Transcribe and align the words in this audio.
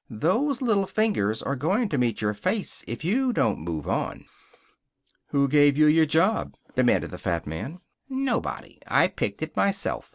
"Those 0.09 0.63
little 0.63 0.87
fingers 0.87 1.43
are 1.43 1.55
going 1.55 1.87
to 1.89 1.97
meet 1.99 2.21
your 2.23 2.33
face 2.33 2.83
if 2.87 3.05
you 3.05 3.31
don't 3.31 3.59
move 3.59 3.87
on." 3.87 4.25
"Who 5.27 5.47
gave 5.47 5.77
you 5.77 5.85
your 5.85 6.07
job?" 6.07 6.55
demanded 6.75 7.11
the 7.11 7.19
fat 7.19 7.45
man. 7.45 7.81
"Nobody. 8.09 8.79
I 8.87 9.07
picked 9.09 9.43
it 9.43 9.55
myself. 9.55 10.09